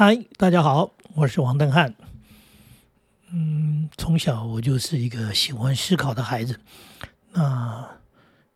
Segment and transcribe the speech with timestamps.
[0.00, 1.92] 嗨，大家好，我是王登汉。
[3.32, 6.60] 嗯，从小我就是一个喜欢思考的孩子，
[7.32, 7.98] 那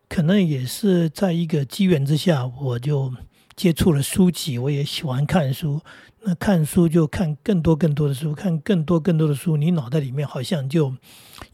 [0.08, 3.12] 可能也是在一个机缘之下，我就
[3.56, 5.80] 接触了书籍，我也喜欢看书。
[6.24, 10.94] 那看书就看更多更多的书，看更多更多的书，你脑袋里面好像就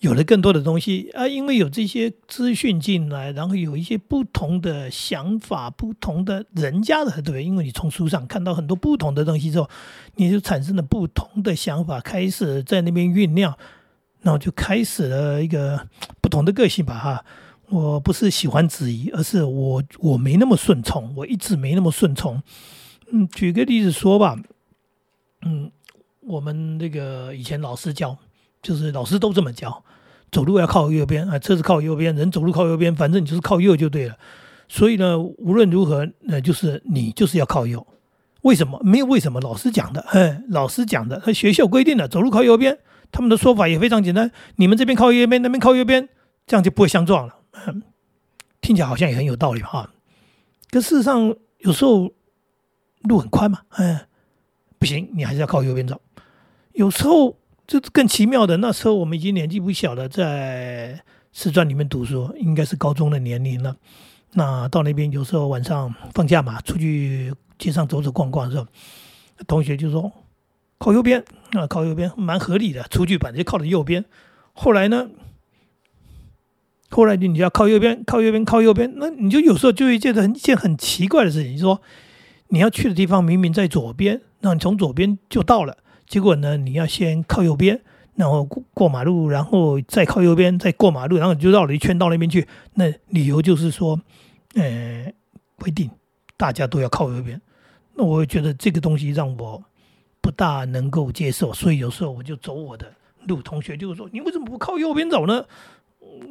[0.00, 1.26] 有了更多的东西啊！
[1.26, 9.70] 因为有这些资讯进来，然后有一些不同的想法，不同的人家的对，因为你从书上看到很多不同的东西之后，
[10.16, 13.56] 你就产生了不同的想法，开始在那边酝酿，
[14.20, 15.88] 然后就开始了一个
[16.20, 17.24] 不同的个性吧哈！
[17.70, 22.42] 我不是喜欢质疑，而是我我没那么顺从，我一直没那么顺从。
[23.12, 24.36] 嗯，举个例子说吧。
[25.42, 25.70] 嗯，
[26.20, 28.16] 我们那个以前老师教，
[28.62, 29.84] 就是老师都这么教，
[30.32, 34.16] 走路要靠右边啊，车子靠右边，人走路靠右边，反正你就是靠右就对了。
[34.68, 37.86] 所以呢，无论如何，那就是你就是要靠右。
[38.42, 38.80] 为什么？
[38.82, 42.78] 没有为什么，老师讲的，哎，老师讲的，他学校规定的，走路靠右边。
[43.10, 46.08] 他们的说法也非常简单，你们这边靠右边，那边靠右边，
[46.46, 47.36] 这样就不会相撞了。
[47.52, 47.82] 嗯
[48.60, 49.90] 听起来好像也很有道理哈。
[50.70, 52.12] 可事实上，有时候
[53.02, 54.04] 路很宽嘛，哎。
[54.80, 56.00] 不行，你还是要靠右边走。
[56.74, 63.76] 有时候这更奇妙的，那时候我们已经年纪不小了，在四川里面读书，应该是高中的年龄了。
[64.34, 68.68] 那到那边有时候晚上放假嘛，出去街上走走逛逛的时候，
[69.48, 70.12] 同学就说
[70.78, 71.24] 靠右边
[71.54, 74.04] 啊，靠右边蛮合理的，出去本来就靠的右边。
[74.52, 75.08] 后来呢，
[76.90, 81.80] 后来你就要靠右边，靠右边，靠右边，那你就有时候就会觉得一件很奇怪的事情，说。
[82.50, 85.76] 你要去的地方明明在左边，那你从左边就到了。
[86.06, 87.78] 结果呢，你要先靠右边，
[88.14, 92.48] 然后过过马路，然后再靠右边，再过马路，然后你就绕了一圈到那边去。
[92.72, 94.00] 那理由就是说，
[94.54, 95.12] 呃，
[95.56, 95.90] 规定
[96.38, 97.38] 大家都要靠右边。
[97.96, 99.62] 那我觉得这个东西让我
[100.22, 102.90] 不大能够接受，所以有时候我就走我的
[103.26, 103.42] 路。
[103.42, 105.44] 同学就是说：“你为什么不靠右边走呢？”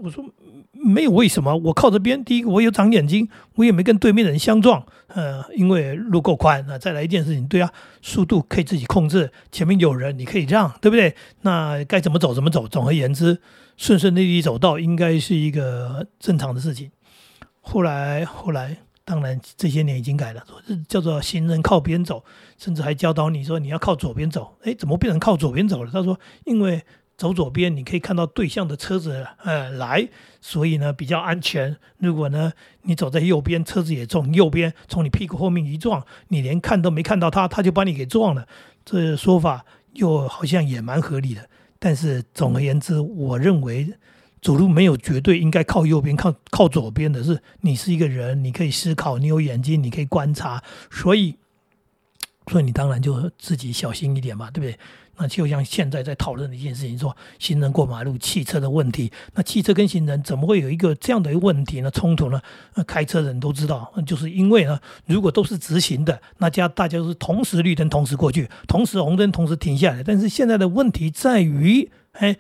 [0.02, 0.24] 我说
[0.72, 2.24] 没有为什么，我靠这边。
[2.24, 4.86] 第一个，我有长眼睛，我也没跟对面的人相撞。
[5.08, 6.64] 呃，因为路够宽。
[6.68, 7.72] 那再来一件事情，对啊，
[8.02, 11.16] 速度可以自己控制，前面有人你可以让，对不对？
[11.42, 12.68] 那该怎么走怎么走。
[12.68, 13.42] 总而言之，
[13.76, 16.92] 顺顺利利走到应该是一个正常的事情。
[17.62, 20.44] 后来后来，当然这些年已经改了，
[20.88, 22.24] 叫做行人靠边走，
[22.58, 24.56] 甚至还教导你说你要靠左边走。
[24.64, 25.92] 哎，怎么变成靠左边走了？
[25.92, 26.84] 他说因为。
[27.18, 30.08] 走左边，你可以看到对向的车子，呃，来，
[30.40, 31.76] 所以呢比较安全。
[31.98, 38.48] 如果呢你走在右边，车子也从右边从你屁股后面一撞，你连看都没看到他，他就把你给撞了。
[38.86, 41.50] 这说法又好像也蛮合理的。
[41.80, 43.94] 但是总而言之，我认为
[44.42, 51.36] 走路没有绝对应该靠右边，靠靠左边的是你是一个人，你可以思考，你有眼睛，你可以观察，所以，
[52.52, 54.80] 所以你当然就自己小心一点嘛，对不对？
[55.20, 59.12] 那就像现在在讨论的一件事情，说行人过马路，汽车的问题。
[59.34, 61.90] 那汽车跟行人怎么会有一个这样的一个问题呢？
[61.90, 62.40] 冲突呢？
[62.76, 70.04] 那开车人都知道，那就是因为呢，如果都是直行的，那家大家都是同时绿灯同时过去，同时红灯同时停下来。
[70.04, 72.38] 但是现在的问题在于，哎，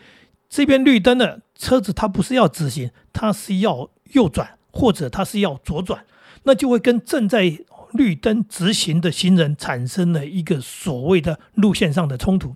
[0.48, 6.06] 这边绿灯的车子它不是要直行，它是要右转或者它是要左转，
[6.44, 7.58] 那就会跟正在
[7.94, 12.54] 绿灯直行的行人产生了一个所谓的路线上的冲突。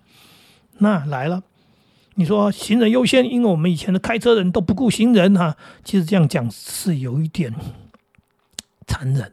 [0.80, 1.44] 那来了，
[2.16, 5.56] 你说行人优先，因为我们以前的开车人都不顾行人哈。
[5.84, 7.54] 其实这样讲是有一点
[8.88, 9.32] 残忍。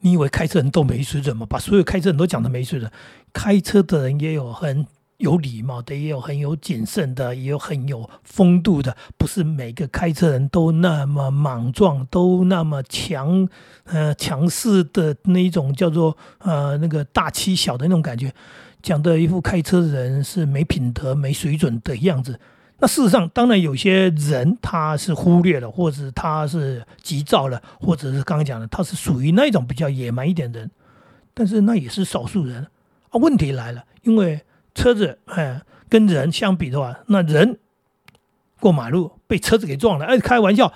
[0.00, 1.44] 你以为开车人都没水准吗？
[1.44, 2.88] 把所有开车人都讲的没水准。
[3.32, 4.86] 开车的人也有很
[5.16, 8.96] 有礼貌的，也有很有谨慎的，也有很有风度的。
[9.18, 13.48] 不是每个开车人都那么莽撞，都那么强
[13.84, 18.32] 呃强势的那一种叫做呃那个大欺小的那种感觉。
[18.82, 22.38] 讲的一副开车的人是没品德、没水准的样子。
[22.78, 30.70] 那事实上，当然有些人他是忽略了，或者他是急躁了，或者是刚刚讲的，他是属于那种比较野蛮一点的人。
[31.34, 32.68] 但是那也是少数人
[33.10, 33.18] 啊。
[33.20, 34.42] 问题来了，因为
[34.74, 37.58] 车子哎跟人相比的话，那人
[38.60, 40.72] 过马路被车子给撞了，哎，开玩笑。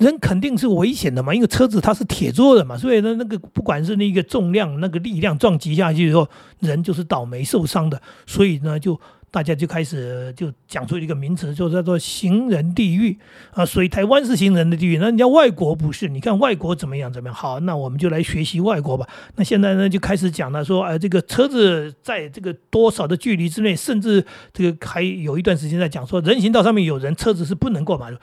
[0.00, 6.26] 人肯定是危险的嘛，因为车子它是铁做的嘛，所以呢，那个不管是那个重量、那个力量撞击下去之后，
[6.60, 8.00] 人就是倒霉受伤的。
[8.26, 8.98] 所以呢，就
[9.30, 13.16] 大家就开始就讲出一个名词，就叫做“行人地狱”
[13.52, 13.64] 啊。
[13.64, 16.08] 所以台湾是行人的地狱，那人家外国不是？
[16.08, 17.34] 你看外国怎么样怎么样？
[17.34, 19.06] 好，那我们就来学习外国吧。
[19.36, 24.24] 那现在呢，就开始讲了，说哎，这个车子在这个多少的距离之内，甚至
[24.54, 28.16] 这个还有一段时间在讲说，人行道上面有人，车子是不能过马路。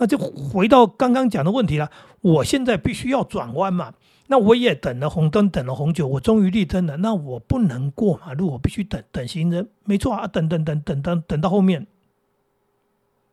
[0.00, 1.90] 那就回到刚刚讲的问题了。
[2.22, 3.92] 我现在必须要转弯嘛，
[4.28, 6.96] 那我也等了红灯，等了红酒，我终于绿灯了。
[6.96, 9.68] 那我不能过马路，我必须等等行人。
[9.84, 11.86] 没错啊，等等等等等等到后面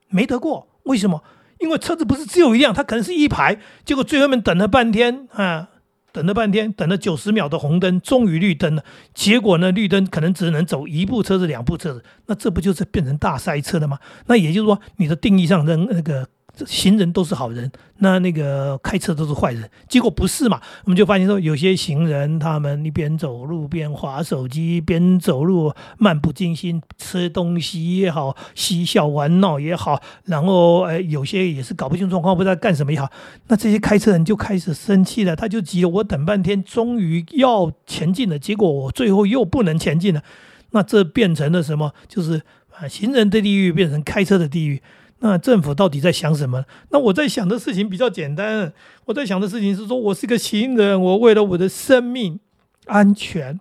[0.10, 1.24] 没得过，为什么？
[1.60, 3.58] 因为车子不是只有一辆，它可能是一排。
[3.86, 5.70] 结果最后面等了半天啊，
[6.12, 8.84] 等了半天，等了九十秒的红灯，终于绿灯了。
[9.14, 14.00] 结果呢，绿灯可能只能走一部车子、两部车子，那这不就是变成大塞车了吗？
[14.26, 16.28] 那也就是说，你的定义上的那个。
[16.66, 20.60] 行人都是好人，那那个开车都是坏人，结果不是嘛？
[20.86, 33.10] 我们就发现说，有些行人他们一边走路边划手机，边走路漫不经心吃东西也好，嬉笑玩闹也好，然后呃有些也是搞不清状况，不知道干什么也好，
[33.48, 40.24] 那这些开车人就开始生气了，他就急了，我等半天，终于要前进了，结果我最后又不能前进了，
[40.72, 41.94] 那这变成了什么？
[42.08, 42.42] 就是
[42.76, 44.82] 啊，行人的地狱变成开车的地狱。
[45.20, 46.66] 那政府到底在想什么？
[46.92, 48.74] 那我在想的事情比较简单。
[49.06, 52.40] 我在想的事情是说，我是个行人，我为了我的生命
[52.86, 53.60] 安全，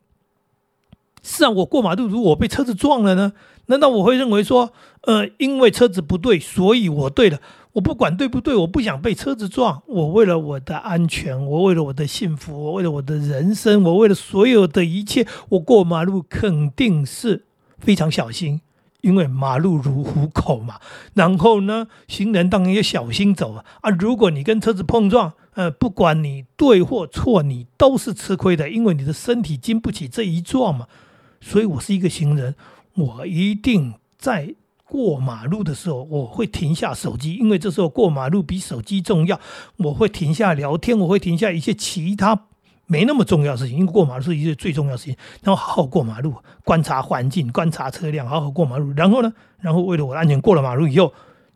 [1.22, 3.32] 是啊，我过马路如果被车子撞了呢？
[3.66, 4.72] 难道我会认为说，
[5.02, 7.40] 呃，因为车子不对，所以我对了？
[7.72, 9.82] 我不管对不对，我不想被车子撞。
[9.86, 17.44] 我为了我的安全，我为了我的幸福，我为了我的人生，我为了所有的一切，我过马路肯定是
[17.78, 18.60] 非常小心。
[19.00, 20.80] 因为马路如虎口嘛，
[21.14, 23.64] 然后呢，行人当然要小心走啊。
[23.82, 30.86] 啊，如果你跟车子碰撞，呃，不管你对或错，你都是吃亏的，因为你的身体经不起这一撞嘛。
[31.40, 32.54] 所以我是一个行人，
[32.94, 34.54] 我一定在
[34.84, 39.40] 过马路的时候，我会停下手机，因为这时候过马路比手机重要。
[39.78, 42.46] 我会停下聊天，我会停下一些其他。
[42.86, 45.16] 没那么重要事情，因为过马路是一件最重要的事情。
[45.42, 46.34] 然后好好过马路，
[46.64, 48.92] 观察环境，观察车辆，好好过马路。
[48.96, 51.12] 然后呢，然后为了我的安全，过了马路以后，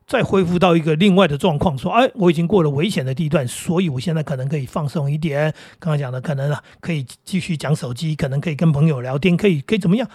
[0.07, 5.55] 再恢复到一个另外的状况，说：哎，我已经过了危险的地段，所以我现在可能可以放松一点。
[5.79, 10.09] 刚刚讲的，可能啊，可以继续讲手机，可能可以跟朋友聊天，可以可以怎么样？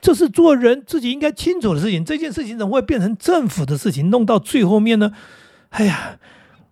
[0.00, 2.04] 这是做人自己应该清楚的事情。
[2.04, 4.10] 这件事情怎么会变成政府的事情？
[4.10, 5.12] 弄到最后面呢？
[5.68, 6.18] 哎呀，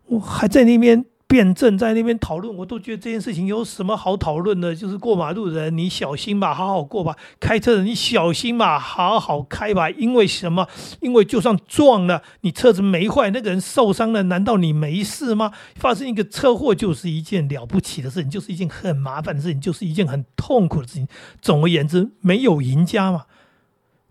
[0.07, 1.05] 我还在那边。
[1.29, 4.75] 辩证在那边讨论，我都觉得这件事情有什么好讨论的？
[4.75, 9.91] 就是过马路的人，你小心吧，好好过吧；开车人，你小心吧，好好开吧。
[9.91, 10.67] 因为什么？
[11.03, 15.53] 因为就算撞了，你车子没坏，那个人受伤了，难道你没事吗？
[15.77, 21.07] 发生一个车祸就是一件了不起的事情，就是一件很麻烦的事情，就是一件很痛苦的事情。
[21.43, 23.27] 总而言之，没有赢家嘛。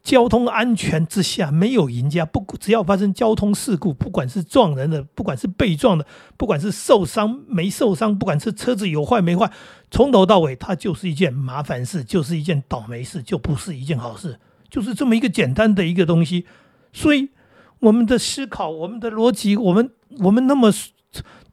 [0.07, 6.07] 交通安全之下没有赢家，不只要发生交通事故，不管是撞人的，不管是被撞的，
[6.37, 9.51] 不管是受伤没受伤，不管是车子有坏没坏，
[9.91, 14.39] 从头到尾它就是一件麻烦事，就是一件倒霉事，就不是一件好事，
[14.69, 16.45] 就是这么一个简单的一个东西。
[16.93, 17.27] 所以
[17.79, 20.71] 我们的思考，我们的逻辑，我们我们那么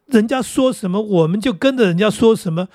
[0.07, 2.69] 人家说什么，我们就跟着人家说什么，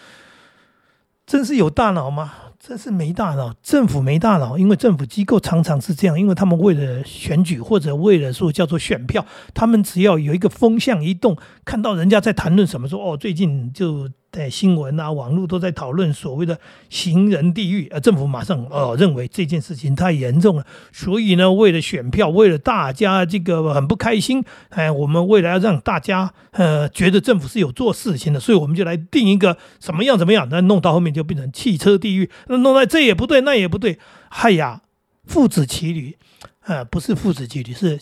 [1.26, 2.34] 真是有大脑吗？
[2.60, 14.10] 这是没大脑，政府没大脑，因为政府机构常常是这样，因为他们为了选举或者为了说叫做选票，他们只要有一个风向一动，看到人家在谈论什么，说哦，最近就。
[14.32, 33.98] 在新闻啊，网络都在讨论所谓的行人地狱，呃，政府马上哦认为这件事情太严重了，所以呢，为了选票，为了大家这个很不开心，哎，我们为了要让大家呃觉得政府是有做事情的，所以我们就来定一个什么样怎么样，那弄到后面就变成汽车地狱，那弄到这也不对，那也不对，
[34.30, 34.82] 哎呀，
[35.26, 36.16] 父子骑驴，
[36.66, 38.00] 呃，不是父子骑驴，是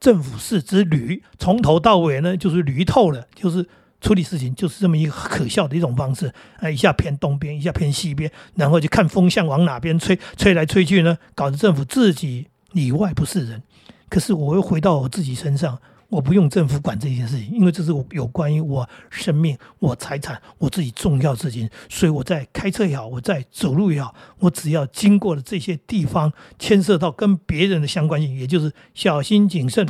[0.00, 3.68] 政府是只驴，从头到尾呢就是驴透了，就是。
[4.02, 13.62] 处理事情就是这么一个可笑的一种方式，啊，一下偏东边，一下偏西边，然后就看风向往哪边吹，吹来吹去呢，搞得政府自己里外不是人。
[14.10, 15.78] 可是我又回到我自己身上，
[16.08, 29.88] 我不用政府管这件事情，因为这是我有关于我生命、我财产、我自己重要事情，所以我在开车也好，我在走路也好，我只要经过了这些地方，牵涉到跟别人的相关性，也就是小心谨慎，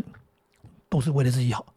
[0.89, 1.72] 都是为了自己好。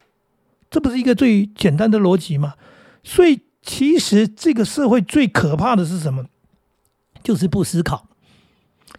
[0.70, 2.56] 这不是一个最简单的逻辑吗？
[3.04, 6.26] 所以，其实这个社会最可怕的是什么？
[7.24, 8.08] 就是不思考，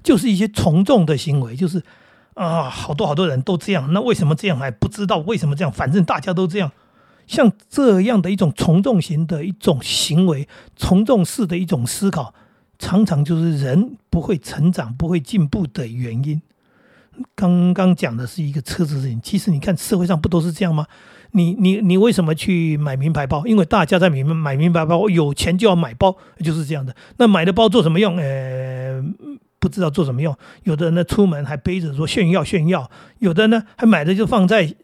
[0.02, 1.82] 就是一些从众的行为，就是
[2.34, 5.18] 啊，好多好多人都这样，那为什么这样还不知道？
[5.18, 5.72] 为什么这样？
[5.72, 6.72] 反正大家都这样，
[7.26, 12.34] 像这样的一种从众型的一种行为，从众式的一种思考，
[12.78, 16.42] 常常就是人不会成长、不会进步的原因。
[17.34, 20.86] 刚刚讲的是一个车子事情，其实你看社会上不都是这样吗？
[21.32, 23.46] 你你你为什么去买名牌包？
[23.46, 26.94] 因为大家在买买名牌包，有钱就要买包，就是这样的。
[27.18, 28.16] 那买的包做什么用？
[28.16, 29.04] 呃，
[29.58, 30.36] 不知道做什么用。
[30.64, 34.74] 有的人呢，出门还背着说炫耀炫耀；有的呢，还买的就放在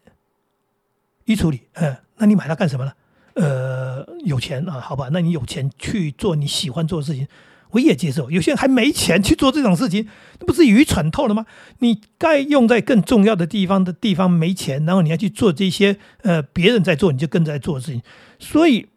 [1.25, 1.63] 衣橱里。
[1.73, 2.91] 嗯，那你买它干什么呢？
[3.35, 7.27] 呃有钱啊，好吧，那你有钱去做你喜欢做的事情，
[7.73, 8.31] 我也接受。
[8.31, 10.07] 有些人还没钱去做这种事情，
[10.39, 11.45] 那不是愚蠢透了吗？
[11.79, 18.01] 你该用在更重要的地方的地方没钱，然后你要去做这些呃别人在做你就跟着在做的事情，
[18.39, 18.87] 所以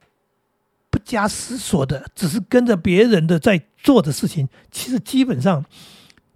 [0.90, 5.64] 不加思索的，只是跟着别人的在做的事情，其实基本上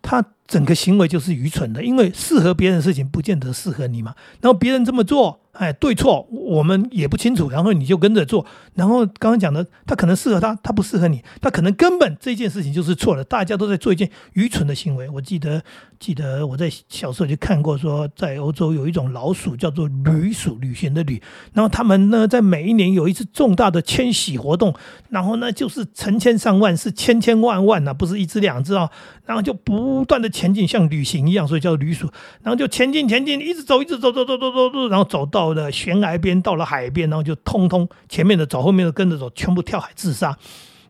[0.02, 0.24] 他。
[0.50, 4.14] 整个行为就是愚蠢的，因为适合别人的事情不见得适合你嘛。
[4.40, 5.40] 然后别人这么做。
[5.52, 15.08] 哎，对错我们也不清楚，然后你就跟着做，然后刚刚讲的，他可能适合他，他不适合你，他可能根本这件事情就是错了，大家都在做一件愚蠢的行为。
[15.08, 15.60] 我记得，
[15.98, 21.20] 记得我在小时候就看过，说在欧洲有一种老鼠叫做旅鼠，旅行的旅，
[21.52, 24.72] 然后他们呢在每一年有一次重大的迁徙活动，
[25.08, 28.88] 然后呢就是成千上万，是千千万万呐，不是一只两只啊，
[29.26, 32.10] 然后就不断的前进，像旅行一样，所以叫旅鼠，
[32.42, 35.50] 然后就前进前进，一直走一直走走走走走走，然后走到。
[35.52, 40.38] 了悬崖边到了海边，然后就通通前面的走，后面的跟着走，全部跳海自杀。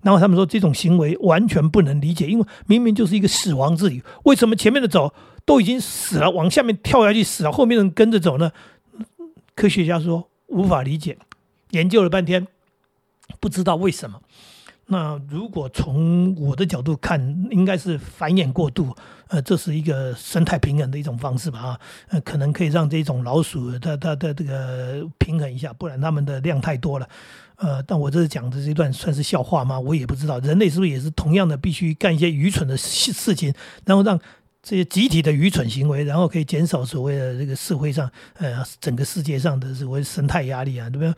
[0.02, 5.14] 然后他们说这种行为完全不能理解，因为明明就是一个死亡之旅，为什么前面的走
[5.46, 8.52] 都已经死了，往下面跳下去死了，后面人跟着走呢？
[9.54, 11.16] 科学家说无法理解，
[11.70, 12.46] 研究了半天，
[13.40, 14.20] 不知道为什么。
[14.92, 17.20] 那如果从我的角度看，
[17.52, 18.92] 应该是繁衍过度，
[19.28, 27.08] 呃，这是一个生态平衡的一种方式吧，啊，呃，可能可以让这种老鼠它它的这个平衡一下，不然它们的量太多了，
[27.54, 29.78] 呃，但我这是讲的这一段算是笑话吗？
[29.78, 33.54] 我也不知道，人类是不是也是同样的，必须干一些愚蠢的事事情，
[33.86, 34.18] 然后让
[34.60, 41.14] 这些集体的愚蠢行为，然后可以减少所谓的这个社会上，呃，整个世界上的所谓生态压力啊，对不对？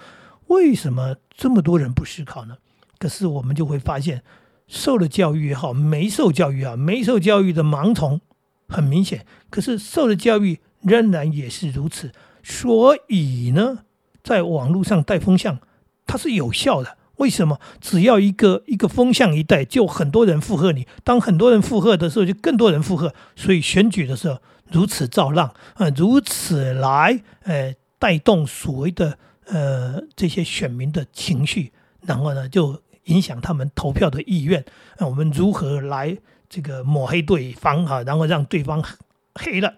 [0.49, 2.55] 为什么这么多人不思考呢？
[3.03, 4.23] 可是我们就会发现，
[4.69, 8.21] 受了教育也好，没受教育啊，没受教育的盲从
[8.69, 9.27] 很明显。
[9.51, 12.13] 可是受了教育仍然也是如此。
[12.45, 13.79] 所以呢，
[14.23, 15.59] 在网络上带风向，
[16.07, 16.97] 它是有效的。
[17.17, 17.59] 为什么？
[17.81, 20.87] 只要一个一个风向一带，就很多人附和你。
[21.03, 23.13] 当很多人附和的时候，就更多人附和。
[23.35, 24.39] 所以选举的时候
[24.71, 32.81] 如此造浪啊，如此来呃带动所谓的呃这些选民的情绪，然后呢就。
[33.05, 34.65] 影响他们投票的意愿，
[34.99, 36.17] 那我们如何来
[36.49, 38.03] 这个抹黑对方啊？
[38.03, 38.85] 然后让对方
[39.35, 39.75] 黑了、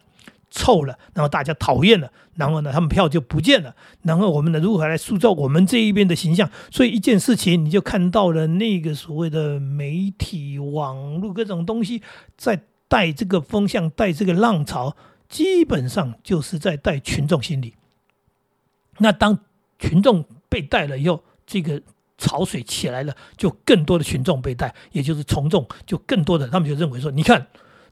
[0.50, 3.74] 臭了，然后大家讨厌了，然后呢，他们票就不见了。
[4.02, 6.50] 然后我们呢，如何来塑造我们这一边的形象？
[6.70, 12.02] 所以一件事情，你就看到了那个所谓的媒体、网络各种东西
[12.36, 14.94] 在带这个风向、带这个浪潮，
[15.30, 17.74] 基本上就是在带群众心理。
[18.98, 19.38] 那当
[19.78, 21.80] 群众被带了以后，这个。
[22.24, 27.48] 潮水起来了，就更多的群众被带，也就是从众，就更多的他们就认为说，你看，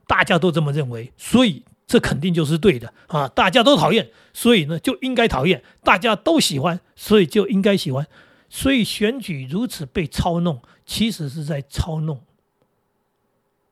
[0.06, 3.28] 大家都这么认为，所以这肯定就是对的啊！
[3.28, 8.06] 大家都讨厌，所以呢就应该讨厌；大家都喜欢，所以就应该喜欢。
[8.48, 12.22] 所以选举如此被操弄，其实是在操弄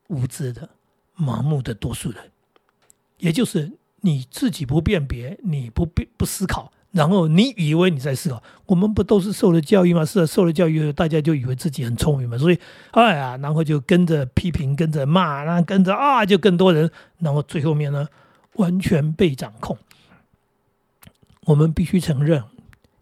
[0.09, 0.69] 无知的、
[1.17, 2.31] 盲目的多数人，
[3.17, 6.71] 也就是你自己不辨别，你不不不思考。
[6.91, 10.03] 然后你以为你在思考，我们不都是受了教育吗？
[10.03, 12.37] 是啊，受了教育，大家就以为自己很聪明嘛。
[12.37, 12.59] 所以，
[12.91, 18.09] 哎呀，然后就跟着批评，跟着骂，然后跟着啊，就更多人，然后最后面呢，
[18.55, 19.77] 完全被掌控。
[21.45, 22.43] 我们必须承认，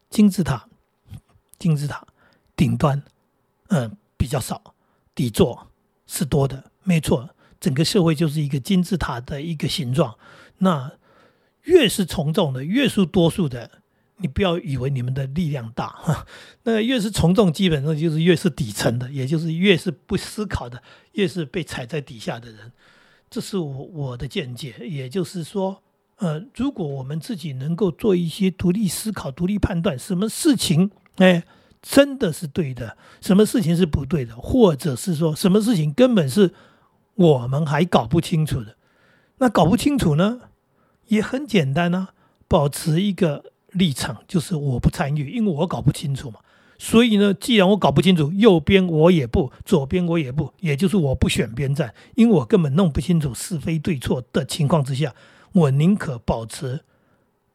[0.10, 0.68] 金字塔，
[1.58, 2.06] 金字塔
[2.56, 3.02] 顶端，
[3.70, 4.76] 嗯，比较少，
[5.16, 5.68] 底座
[6.06, 7.30] 是多的，没错。
[7.60, 10.16] 整个社会就是一个金字塔的一个形状。
[10.60, 10.92] 那
[11.64, 13.79] 越是从众的，越是多数的。
[14.22, 16.26] 你不要以为你们的力量大哈，
[16.64, 20.84] 那越是从众，基本上就是越是底层的，也就是越是不思考的，
[21.14, 22.74] 越是被踩在底下的人。
[23.30, 24.76] 这是我我的见解。
[24.82, 25.82] 也就是说，
[26.18, 31.46] 呃，如果我们自己能够做一些独立思考、独立判断，什么事情哎
[31.82, 36.54] 真的是对的，什么事情是不对的，或者是说什么事情根本是
[37.16, 38.76] 我们还搞不清楚的，
[39.38, 40.42] 那搞不清楚呢，
[41.08, 42.10] 也很简单啊，
[42.50, 43.54] 保持一个。
[43.72, 46.40] 立场就是我不参与，因为我搞不清楚嘛。
[46.82, 55.14] 所以呢，既然我搞不清楚，右边我也不，左边我也不，也就是我不选边站，因为我根本弄不清楚是非对错的情况之下，
[55.52, 56.80] 我宁可保持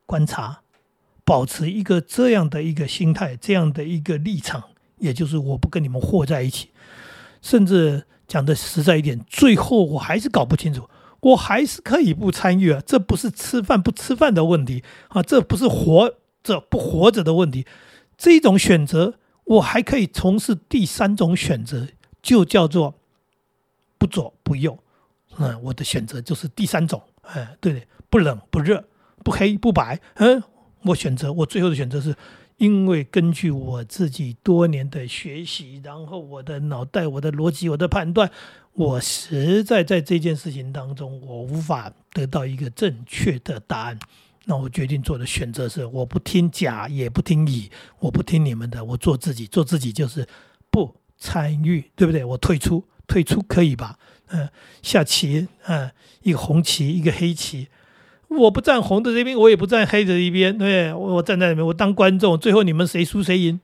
[0.04, 0.60] 观察，
[1.24, 4.62] 保持一个这样的一个心态，这样的一个立场，
[4.98, 6.68] 也就是我不跟你们和在一起。
[7.40, 10.86] 甚至讲的实在一点，最后我还是搞不清楚。
[11.24, 17.66] 我还是可以不参与啊，这不是吃饭不吃饭的问题啊，这不是活着不活着的问题，
[18.18, 19.14] 这种选择
[19.44, 21.88] 我还可以从事第三种选择，
[22.22, 22.94] 就叫做
[23.96, 24.78] 不左不右，
[25.38, 28.84] 嗯，我的选择就是第三种，哎，对不冷不热，
[29.24, 30.42] 不黑不白，嗯，
[30.82, 32.14] 我选择我最后的选择是
[32.56, 38.30] 因为根据我自己多年的学习，然后我的脑袋、我的逻辑、我的判断，
[38.74, 43.98] 我实在在这件事情当中，我无法得到一个正确的答案。
[44.46, 49.46] 那我决定做的选择是，我不听甲，也不听乙，我不听你们的，我做自己。
[49.46, 50.26] 做自己就是
[50.70, 52.24] 不参与，对不对？
[52.24, 53.98] 我退出，退出可以吧？
[54.28, 54.48] 嗯，
[54.82, 55.90] 下棋，嗯，
[56.22, 57.68] 一个红棋，一个黑棋。
[58.36, 63.60] 我不站红的这边，我也不站黑的一边，对我站在那边，我当观众，最后你们谁输谁赢，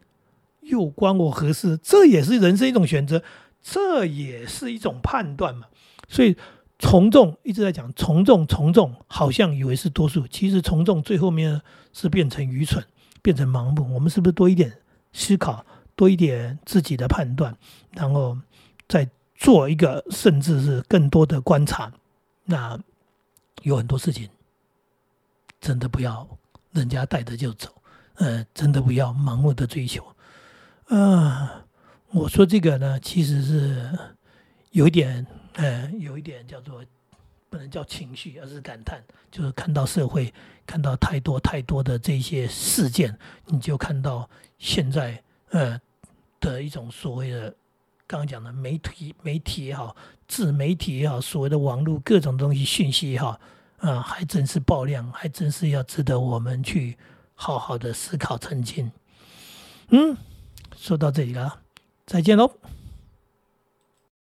[0.63, 1.79] 又关我何事？
[1.83, 3.23] 这也是人生一种选择，
[3.63, 5.67] 这也是一种判断嘛。
[6.09, 6.37] 所以
[6.79, 11.61] 从众一直在讲从众，从众好像以为是多数，其实从众最后面
[11.93, 12.85] 是变成愚蠢，
[13.23, 13.95] 变成盲目。
[13.95, 14.73] 我们是不是多一点
[15.13, 17.57] 思考，多一点自己的判断，
[17.95, 18.37] 然后
[18.89, 21.93] 再做一个，甚至是更多的观察？
[22.45, 22.79] 那
[23.63, 24.29] 有很多事情。
[25.61, 26.27] 真的不要
[26.73, 27.69] 人家带着就走，
[28.15, 30.05] 呃，真的不要盲目的追求，
[30.87, 31.65] 啊，
[32.13, 33.99] 我说这个呢，其实是
[34.71, 36.83] 有一点，呃，有一点叫做
[37.51, 40.33] 不能叫情绪，而是感叹，就是看到社会
[40.65, 45.79] 看到太多太多的这些事件，你就看到现在呃
[46.41, 47.51] 的一种所谓的
[48.07, 49.95] 刚刚讲的媒体媒体也好，
[50.27, 53.39] 自媒体也好，所谓的网络各种东西讯息也好。
[53.81, 56.99] 啊，还真是爆量，还真是要值得我们去
[57.35, 58.91] 好好的思考澄清。
[59.89, 60.17] 嗯，
[60.77, 61.61] 说到这里了，
[62.07, 62.53] 再见喽。